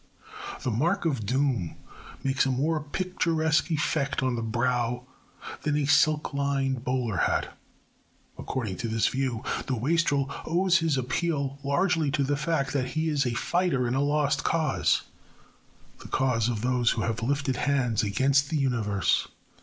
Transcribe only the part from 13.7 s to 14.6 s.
in a lost